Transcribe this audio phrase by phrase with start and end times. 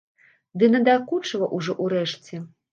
[0.63, 2.45] Ды надакучыла ўжо ўрэшце.